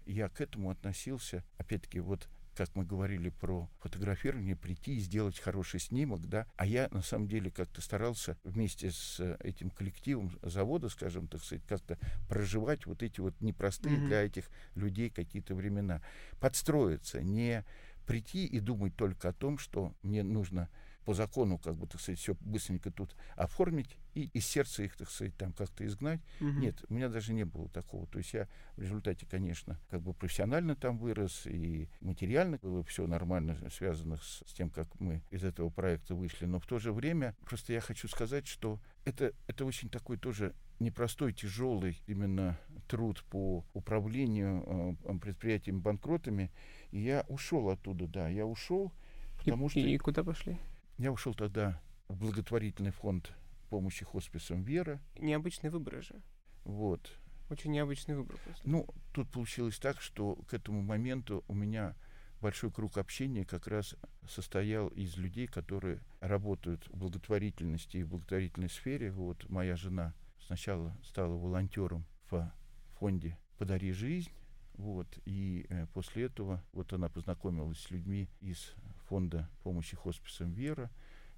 [0.06, 5.80] я к этому относился, опять-таки, вот как мы говорили про фотографирование, прийти и сделать хороший
[5.80, 6.48] снимок, да.
[6.56, 11.44] А я, на самом деле, как-то старался вместе с э, этим коллективом завода, скажем, так
[11.44, 14.08] сказать, как-то проживать вот эти вот непростые mm-hmm.
[14.08, 16.02] для этих людей какие-то времена.
[16.39, 17.66] Подстроиться, не
[18.06, 20.70] прийти и думать только о том, что мне нужно
[21.06, 25.10] по закону, как бы, так сказать, все быстренько тут оформить и из сердца их, так
[25.10, 26.22] сказать, там как-то изгнать.
[26.39, 26.50] Угу.
[26.50, 28.08] Нет, у меня даже не было такого.
[28.08, 33.08] То есть я в результате, конечно, как бы профессионально там вырос, и материально было все
[33.08, 36.46] нормально связано с, с тем, как мы из этого проекта вышли.
[36.46, 40.54] Но в то же время, просто я хочу сказать, что это, это очень такой тоже
[40.80, 46.52] непростой, тяжелый именно труд по управлению э, предприятиями банкротами.
[46.92, 48.92] И я ушел оттуда, да, я ушел,
[49.38, 49.80] потому и, что...
[49.80, 50.58] И куда пошли?
[50.97, 53.34] Я ушел тогда в благотворительный фонд
[53.69, 55.01] помощи хосписам «Вера».
[55.17, 56.21] Необычный выбор же.
[56.63, 57.12] Вот.
[57.49, 58.38] Очень необычный выбор.
[58.43, 58.69] Просто.
[58.69, 61.95] Ну, тут получилось так, что к этому моменту у меня
[62.41, 63.95] большой круг общения как раз
[64.27, 69.12] состоял из людей, которые работают в благотворительности и в благотворительной сфере.
[69.12, 70.13] Вот моя жена
[70.45, 72.53] сначала стала волонтером в
[72.99, 74.32] фонде «Подари жизнь»,
[74.75, 78.73] вот, и э, после этого вот она познакомилась с людьми из
[79.13, 80.89] фонда помощи хосписам «Вера»,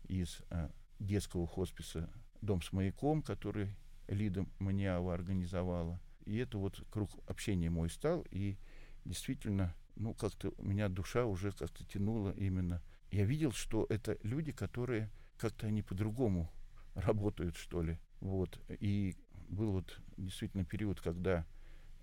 [0.08, 2.10] из э, детского хосписа
[2.42, 3.76] «Дом с маяком», который
[4.08, 6.00] Лида Маниава организовала.
[6.24, 8.56] И это вот круг общения мой стал, и
[9.04, 12.82] действительно, ну, как-то у меня душа уже как-то тянула именно.
[13.12, 16.50] Я видел, что это люди, которые как-то они по-другому
[16.94, 18.00] работают, что ли.
[18.22, 18.58] Вот.
[18.70, 19.18] И
[19.50, 21.46] был вот действительно период, когда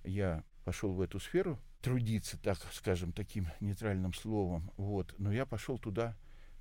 [0.05, 4.71] я пошел в эту сферу, трудиться, так скажем, таким нейтральным словом.
[4.77, 5.15] Вот.
[5.19, 6.17] Но я пошел туда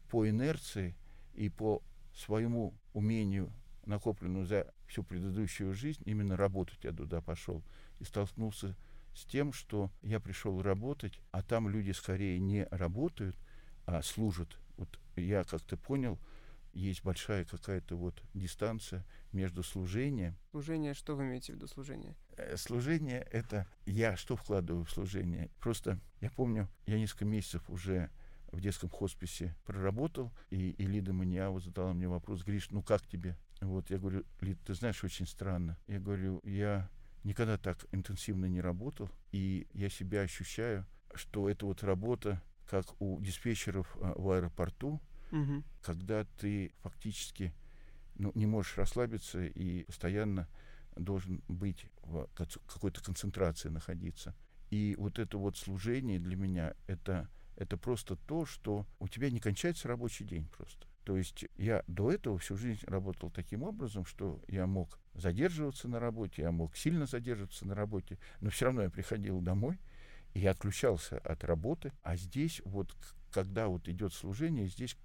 [0.10, 0.96] по инерции
[1.34, 1.82] и по
[2.14, 3.54] своему умению,
[3.86, 7.64] накопленному за всю предыдущую жизнь, именно работать я туда пошел.
[8.00, 8.76] И столкнулся
[9.16, 13.38] с тем, что я пришел работать, а там люди скорее не работают,
[13.86, 14.58] а служат.
[14.78, 16.20] Вот я как-то понял,
[16.74, 20.36] есть большая какая-то вот дистанция между служением.
[20.52, 22.16] Служение, что вы имеете в виду служение?
[22.38, 25.50] Э, служение— это я что вкладываю в служение?
[25.60, 28.10] Просто я помню, я несколько месяцев уже
[28.52, 33.38] в детском хосписе проработал, и, и Лида Маниава задала мне вопрос, Гриш, ну как тебе?
[33.62, 35.78] Вот я говорю, Лид, ты знаешь, очень странно.
[35.88, 36.90] Я говорю, я
[37.24, 43.22] никогда так интенсивно не работал, и я себя ощущаю, что это вот работа, как у
[43.22, 45.02] диспетчеров а, в аэропорту,
[45.32, 45.64] угу.
[45.82, 47.54] когда ты фактически
[48.16, 50.48] ну, не можешь расслабиться и постоянно
[50.96, 52.28] должен быть в
[52.68, 54.36] какой-то концентрации находиться.
[54.70, 59.40] И вот это вот служение для меня это, это просто то, что у тебя не
[59.40, 60.88] кончается рабочий день просто.
[61.04, 66.00] То есть я до этого всю жизнь работал таким образом, что я мог задерживаться на
[66.00, 69.80] работе, я мог сильно задерживаться на работе, но все равно я приходил домой,
[70.34, 71.92] и отключался от работы.
[72.04, 72.96] А здесь вот,
[73.32, 74.96] когда вот идет служение, здесь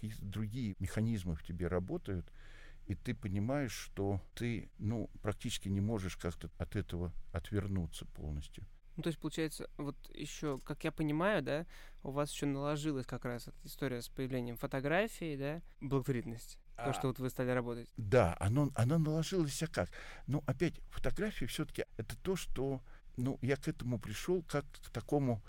[0.00, 2.26] какие-то другие механизмы в тебе работают,
[2.86, 8.66] и ты понимаешь, что ты, ну, практически не можешь как-то от этого отвернуться полностью.
[8.96, 11.66] Ну, то есть, получается, вот еще, как я понимаю, да,
[12.02, 16.58] у вас еще наложилась как раз эта история с появлением фотографии, да, благотворительность.
[16.76, 17.88] А, то, что вот вы стали работать.
[17.96, 19.90] Да, оно, оно наложилось а как?
[20.26, 22.80] Ну, опять, фотографии все-таки это то, что,
[23.16, 25.42] ну, я к этому пришел как к такому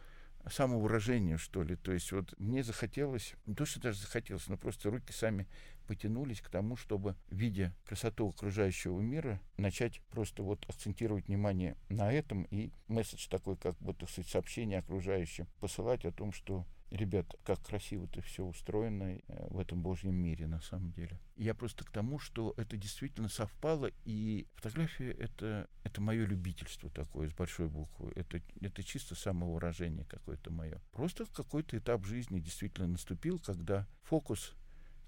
[0.50, 1.76] самовыражению, что ли.
[1.76, 5.48] То есть вот мне захотелось, не то, что даже захотелось, но просто руки сами
[5.88, 12.44] потянулись к тому, чтобы, видя красоту окружающего мира, начать просто вот акцентировать внимание на этом
[12.44, 13.76] и месседж такой, как
[14.08, 19.60] сказать, сообщение окружающим посылать о том, что ребят, как красиво это все устроено э, в
[19.60, 21.20] этом Божьем мире на самом деле.
[21.36, 27.30] Я просто к тому, что это действительно совпало, и фотография это, это мое любительство такое
[27.30, 28.12] с большой буквы.
[28.16, 30.82] Это, это чисто самовыражение какое-то мое.
[30.92, 34.54] Просто какой-то этап жизни действительно наступил, когда фокус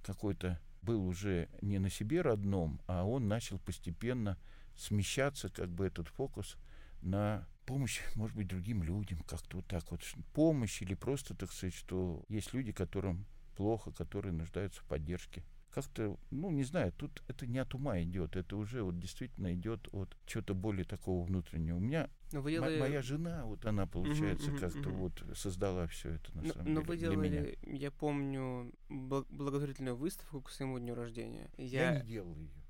[0.03, 4.37] какой-то был уже не на себе родном, а он начал постепенно
[4.75, 6.57] смещаться, как бы этот фокус,
[7.03, 10.01] на помощь, может быть, другим людям, как-то вот так вот.
[10.33, 15.43] Помощь или просто, так сказать, что есть люди, которым плохо, которые нуждаются в поддержке.
[15.71, 19.87] Как-то, ну, не знаю, тут это не от ума идет, это уже вот действительно идет
[19.91, 21.77] от чего-то более такого внутреннего.
[21.77, 22.79] У меня но вы делали...
[22.79, 24.95] моя жена, вот она, получается, uh-huh, как-то uh-huh.
[24.95, 26.85] вот создала все это на но, самом но деле.
[26.85, 31.49] вы делали, я помню, благотворительную выставку к своему дню рождения.
[31.57, 32.62] Я, я не делал ее.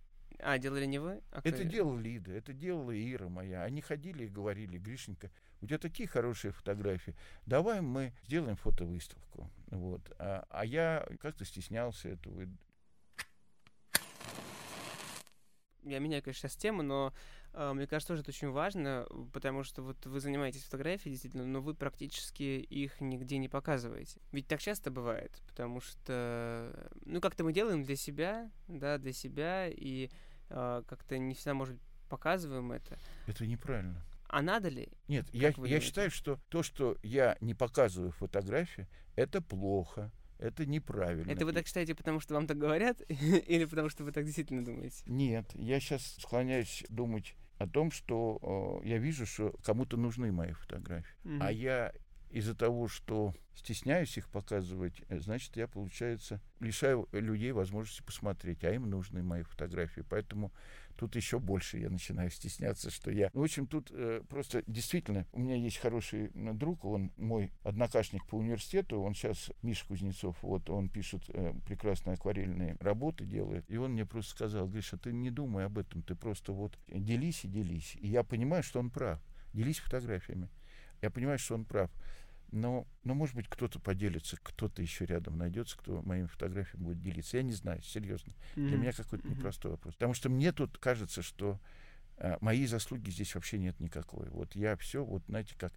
[0.44, 1.22] А, делали не вы?
[1.32, 3.64] А это делала Лида, это делала Ира моя.
[3.64, 9.50] Они ходили и говорили, Гришенька, у тебя такие хорошие фотографии, давай мы сделаем фотовыставку.
[9.68, 10.02] Вот.
[10.20, 12.48] А, а я как-то стеснялся этого.
[15.84, 17.14] Я меняю, конечно, сейчас тему, но
[17.54, 21.62] э, мне кажется, тоже это очень важно, потому что вот вы занимаетесь фотографией, действительно, но
[21.62, 24.22] вы практически их нигде не показываете.
[24.32, 29.68] Ведь так часто бывает, потому что, ну, как-то мы делаем для себя, да, для себя,
[29.68, 30.10] и
[30.54, 31.78] как-то не всегда, может
[32.10, 32.98] показываем это.
[33.28, 34.04] Это неправильно.
[34.28, 34.90] А надо ли?
[35.08, 40.12] Нет, я, я считаю, что то, что я не показываю фотографии, это плохо
[40.44, 41.32] это неправильно.
[41.32, 44.64] Это вы так считаете, потому что вам так говорят, или потому что вы так действительно
[44.64, 45.02] думаете?
[45.06, 50.52] Нет, я сейчас склоняюсь думать о том, что э, я вижу, что кому-то нужны мои
[50.52, 51.16] фотографии.
[51.24, 51.38] Mm-hmm.
[51.40, 51.94] А я
[52.34, 58.72] из-за того, что стесняюсь их показывать, э, значит, я, получается, лишаю людей возможности посмотреть, а
[58.72, 60.02] им нужны мои фотографии.
[60.10, 60.52] Поэтому
[60.96, 63.30] тут еще больше я начинаю стесняться, что я...
[63.34, 68.26] Ну, в общем, тут э, просто действительно, у меня есть хороший друг, он мой однокашник
[68.26, 73.78] по университету, он сейчас, Миша Кузнецов, вот, он пишет э, прекрасные акварельные работы, делает, и
[73.78, 77.48] он мне просто сказал, Гриша, ты не думай об этом, ты просто вот делись и
[77.48, 77.96] делись.
[78.00, 79.22] И я понимаю, что он прав.
[79.54, 80.50] Делись фотографиями.
[81.04, 81.92] Я понимаю, что он прав.
[82.54, 87.38] Но, но, может быть, кто-то поделится, кто-то еще рядом найдется, кто моими фотографиями будет делиться.
[87.38, 88.32] Я не знаю, серьезно.
[88.56, 88.68] Mm-hmm.
[88.68, 89.96] Для меня какой-то непростой вопрос.
[89.96, 91.60] Потому что мне тут кажется, что
[92.18, 94.30] а, моей заслуги здесь вообще нет никакой.
[94.30, 95.74] Вот я все, вот знаете, как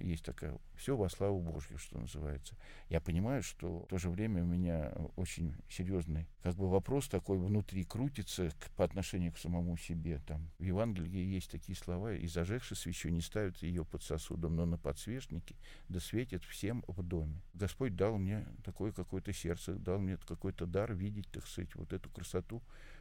[0.00, 2.56] есть такая, все во славу Божью, что называется.
[2.88, 7.38] Я понимаю, что в то же время у меня очень серьезный как бы вопрос такой
[7.38, 10.20] внутри крутится к, по отношению к самому себе.
[10.26, 14.66] Там в Евангелии есть такие слова, и зажегши свечу не ставят ее под сосудом, но
[14.66, 15.54] на подсвечнике,
[15.88, 17.40] да светит всем в доме.
[17.54, 22.10] Господь дал мне такое какое-то сердце, дал мне какой-то дар видеть, так сказать, вот эту
[22.10, 22.60] красоту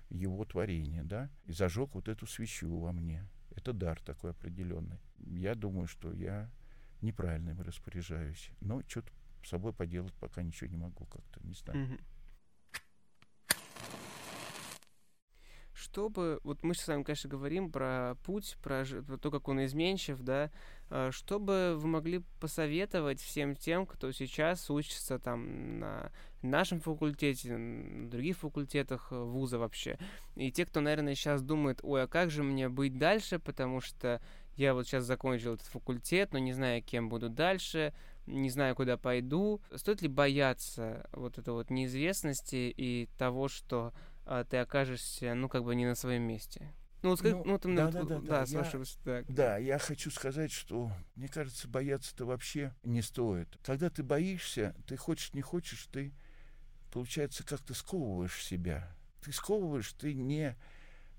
[0.09, 3.27] его творения, да, и зажег вот эту свечу во мне.
[3.55, 4.99] Это дар такой определенный.
[5.17, 6.49] Я думаю, что я
[7.01, 8.51] неправильно им распоряжаюсь.
[8.59, 9.11] Но что-то
[9.43, 11.97] с собой поделать пока ничего не могу как-то, не знаю.
[15.81, 19.65] чтобы, вот мы сейчас с вами, конечно, говорим про путь, про, про то, как он
[19.65, 20.51] изменчив, да,
[20.89, 26.11] а, что бы вы могли посоветовать всем тем, кто сейчас учится там на
[26.43, 29.97] нашем факультете, на других факультетах э, вуза вообще,
[30.35, 34.21] и те, кто, наверное, сейчас думает, ой, а как же мне быть дальше, потому что
[34.61, 37.93] я вот сейчас закончил этот факультет, но не знаю, кем буду дальше,
[38.27, 39.59] не знаю, куда пойду.
[39.75, 43.91] Стоит ли бояться вот этой вот неизвестности и того, что
[44.25, 46.71] а, ты окажешься, ну, как бы не на своем месте?
[47.01, 49.25] Ну, вот, ну, ну там, да, да, да, да, да, я, так.
[49.27, 53.57] да, я хочу сказать, что, мне кажется, бояться-то вообще не стоит.
[53.63, 56.13] Когда ты боишься, ты хочешь, не хочешь, ты,
[56.91, 58.95] получается, как-то сковываешь себя.
[59.23, 60.55] Ты сковываешь, ты не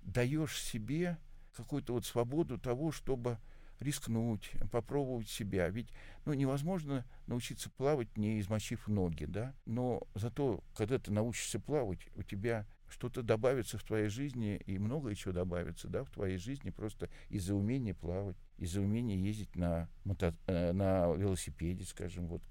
[0.02, 1.18] даешь себе
[1.56, 3.38] какую-то вот свободу того, чтобы
[3.82, 5.68] рискнуть, попробовать себя.
[5.68, 5.88] Ведь
[6.24, 9.54] ну, невозможно научиться плавать, не измочив ноги, да?
[9.66, 15.14] Но зато, когда ты научишься плавать, у тебя что-то добавится в твоей жизни, и многое
[15.14, 20.34] чего добавится, да, в твоей жизни просто из-за умения плавать, из-за умения ездить на, мото...
[20.46, 22.42] Э, на велосипеде, скажем, вот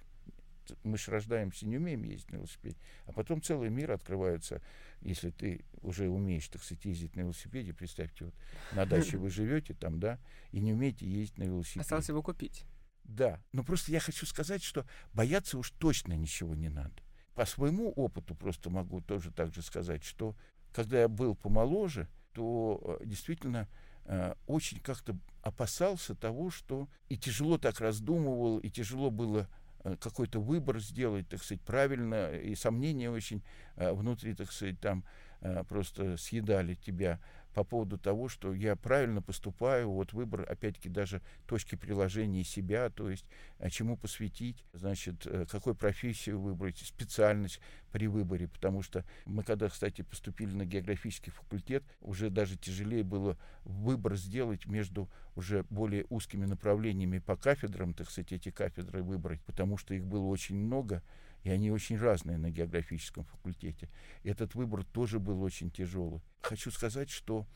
[0.83, 4.61] мы же рождаемся, не умеем ездить на велосипеде, а потом целый мир открывается,
[5.01, 8.33] если ты уже умеешь, так сказать, ездить на велосипеде, представьте, вот
[8.73, 10.19] на даче вы живете там, да,
[10.51, 11.81] и не умеете ездить на велосипеде.
[11.81, 12.65] Осталось его купить.
[13.03, 16.93] Да, но просто я хочу сказать, что бояться уж точно ничего не надо.
[17.35, 20.35] По своему опыту просто могу тоже так же сказать, что
[20.73, 23.67] когда я был помоложе, то э, действительно
[24.05, 29.49] э, очень как-то опасался того, что и тяжело так раздумывал, и тяжело было
[29.99, 33.41] какой-то выбор сделать, так сказать, правильно, и сомнения очень
[33.75, 35.03] э, внутри, так сказать, там
[35.41, 37.19] э, просто съедали тебя
[37.53, 43.09] по поводу того, что я правильно поступаю, вот выбор, опять-таки, даже точки приложения себя, то
[43.09, 43.25] есть
[43.59, 47.59] а чему посвятить, значит, э, какой профессию выбрать, специальность
[47.91, 53.37] при выборе, потому что мы, когда, кстати, поступили на географический факультет, уже даже тяжелее было
[53.63, 59.77] выбор сделать между уже более узкими направлениями по кафедрам, так сказать, эти кафедры выбрать, потому
[59.77, 61.03] что их было очень много,
[61.43, 63.89] и они очень разные на географическом факультете.
[64.23, 66.21] Этот выбор тоже был очень тяжелый.
[66.41, 67.47] Хочу сказать, что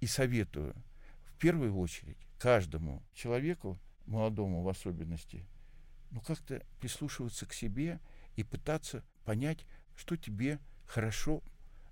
[0.00, 0.74] и советую
[1.24, 5.46] в первую очередь каждому человеку, молодому в особенности,
[6.10, 8.00] ну как-то прислушиваться к себе
[8.36, 9.66] и пытаться понять,
[9.96, 11.42] что тебе хорошо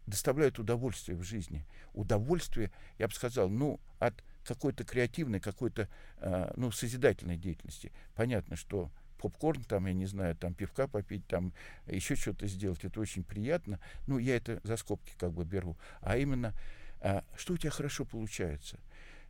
[0.06, 1.64] доставляет удовольствие в жизни.
[1.92, 7.92] Удовольствие, я бы сказал, ну, от какой-то креативной, какой-то, э, ну, созидательной деятельности.
[8.14, 8.90] Понятно, что
[9.22, 11.52] попкорн, там, я не знаю, там пивка попить, там
[11.86, 13.80] еще что-то сделать, это очень приятно.
[14.06, 15.78] Ну, я это за скобки как бы беру.
[16.00, 16.54] А именно,
[17.00, 18.80] а, что у тебя хорошо получается?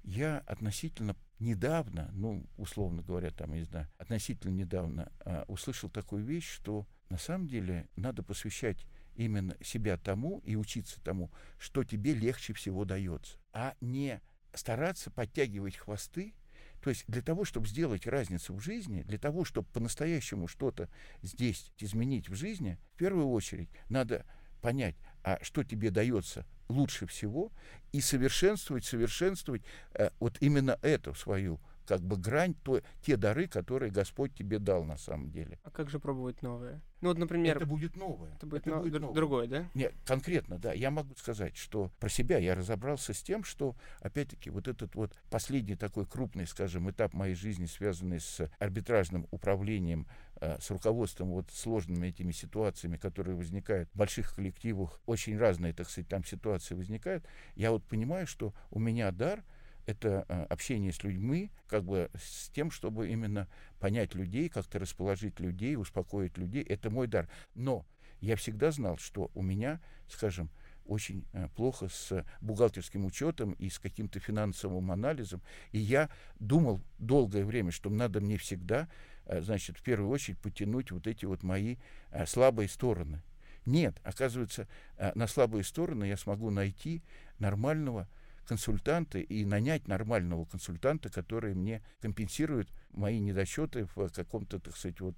[0.02, 6.24] Я относительно недавно, ну, условно говоря, там, я не знаю, относительно недавно а, услышал такую
[6.24, 12.14] вещь, что на самом деле надо посвящать именно себя тому и учиться тому, что тебе
[12.14, 14.22] легче всего дается, а не
[14.54, 16.34] стараться подтягивать хвосты
[16.82, 20.88] то есть для того, чтобы сделать разницу в жизни, для того, чтобы по-настоящему что-то
[21.22, 24.26] здесь изменить в жизни, в первую очередь надо
[24.60, 27.52] понять, а что тебе дается лучше всего,
[27.92, 29.62] и совершенствовать, совершенствовать
[29.94, 34.84] э, вот именно эту свою как бы грань, то, те дары, которые Господь тебе дал
[34.84, 35.58] на самом деле.
[35.64, 36.80] А как же пробовать новое?
[37.00, 37.56] Ну вот, например...
[37.56, 38.32] Это будет новое.
[38.36, 38.82] Это будет, это но...
[38.82, 39.14] будет новое.
[39.14, 39.68] другое, да?
[39.74, 40.72] Нет, конкретно, да.
[40.72, 45.12] Я могу сказать, что про себя я разобрался с тем, что, опять-таки, вот этот вот
[45.28, 51.50] последний такой крупный, скажем, этап моей жизни, связанный с арбитражным управлением э, с руководством вот
[51.50, 57.24] сложными этими ситуациями, которые возникают в больших коллективах, очень разные, так сказать, там ситуации возникают,
[57.56, 59.42] я вот понимаю, что у меня дар—
[59.86, 63.48] это а, общение с людьми, как бы с тем, чтобы именно
[63.80, 66.62] понять людей, как-то расположить людей, успокоить людей.
[66.62, 67.28] Это мой дар.
[67.54, 67.84] Но
[68.20, 70.50] я всегда знал, что у меня, скажем,
[70.84, 75.42] очень э, плохо с бухгалтерским учетом и с каким-то финансовым анализом.
[75.70, 78.88] И я думал долгое время, что надо мне всегда,
[79.26, 81.76] э, значит, в первую очередь потянуть вот эти вот мои
[82.10, 83.22] э, слабые стороны.
[83.64, 84.66] Нет, оказывается,
[85.14, 87.00] на слабые стороны я смогу найти
[87.38, 88.08] нормального
[88.46, 95.16] консультанты и нанять нормального консультанта, который мне компенсирует мои недочеты в каком-то, так сказать, вот,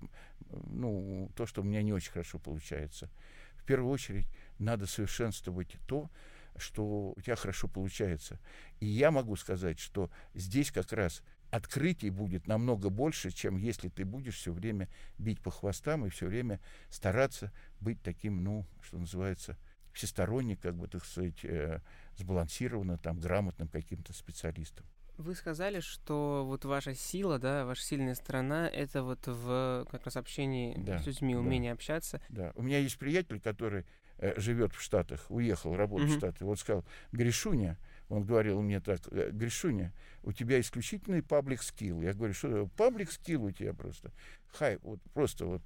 [0.50, 3.10] ну, то, что у меня не очень хорошо получается.
[3.56, 4.26] В первую очередь
[4.58, 6.10] надо совершенствовать то,
[6.56, 8.38] что у тебя хорошо получается.
[8.80, 14.04] И я могу сказать, что здесь как раз открытий будет намного больше, чем если ты
[14.04, 16.60] будешь все время бить по хвостам и все время
[16.90, 19.56] стараться быть таким, ну, что называется,
[19.92, 21.80] всесторонне, как бы, так сказать, э,
[22.16, 24.86] сбалансированно, там, грамотным каким-то специалистом.
[25.16, 30.16] Вы сказали, что вот ваша сила, да, ваша сильная сторона, это вот в как раз
[30.16, 32.20] общении да, с людьми, умение да, общаться.
[32.30, 33.84] Да, у меня есть приятель, который
[34.18, 36.14] э, живет в Штатах, уехал работать mm-hmm.
[36.14, 39.92] в Штаты, вот сказал, Гришуня, он говорил мне так, «Э, Гришуня,
[40.24, 42.02] у тебя исключительный паблик скилл.
[42.02, 44.10] Я говорю, что паблик скилл у тебя просто.
[44.48, 45.62] Хай, вот просто вот.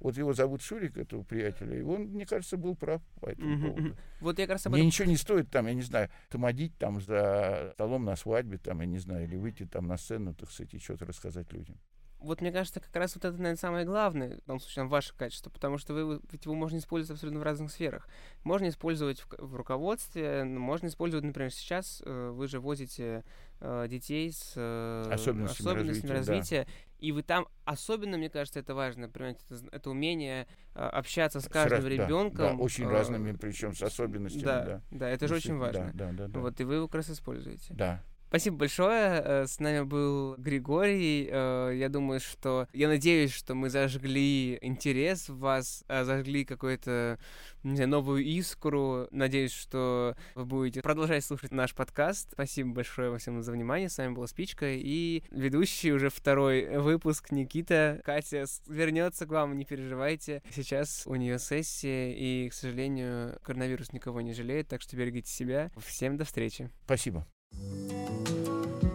[0.00, 3.96] Вот его зовут Шурик, этого приятеля, и он, мне кажется, был прав по этому поводу.
[4.20, 7.00] Вот я как раз об Мне ничего не стоит там, я не знаю, томодить там
[7.00, 10.74] за столом на свадьбе, там, я не знаю, или выйти там на сцену, так сказать,
[10.74, 11.76] и что-то рассказать людям
[12.20, 15.50] вот мне кажется, как раз вот это, наверное, самое главное, в том случае, ваше качество,
[15.50, 18.08] потому что вы, ведь его можно использовать абсолютно в разных сферах.
[18.44, 23.24] Можно использовать в, в руководстве, можно использовать, например, сейчас э, вы же возите
[23.60, 27.06] э, детей с э, особенностями, особенностями развития, развития да.
[27.06, 31.48] и вы там, особенно, мне кажется, это важно, например, это, это умение э, общаться с
[31.48, 32.36] каждым с, ребенком.
[32.36, 34.44] Да, да, очень э, разными, причем с особенностями.
[34.44, 35.90] Да, да, да это же очень важно.
[35.94, 37.72] Да, да, да, вот, и вы его как раз используете.
[37.74, 38.02] Да.
[38.30, 39.22] Спасибо большое.
[39.24, 41.28] Э, с нами был Григорий.
[41.28, 42.68] Э, я думаю, что...
[42.72, 47.18] Я надеюсь, что мы зажгли интерес в вас, э, зажгли какую-то,
[47.64, 49.08] новую искру.
[49.10, 52.28] Надеюсь, что вы будете продолжать слушать наш подкаст.
[52.30, 53.88] Спасибо большое всем за внимание.
[53.88, 58.00] С вами была Спичка и ведущий уже второй выпуск Никита.
[58.04, 60.44] Катя вернется к вам, не переживайте.
[60.54, 65.72] Сейчас у нее сессия, и, к сожалению, коронавирус никого не жалеет, так что берегите себя.
[65.78, 66.70] Всем до встречи.
[66.84, 67.26] Спасибо.
[67.52, 68.89] Música